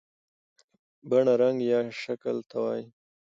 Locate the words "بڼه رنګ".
1.09-1.57